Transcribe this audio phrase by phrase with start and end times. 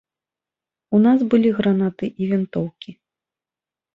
[0.97, 2.91] У нас былі гранаты і вінтоўкі.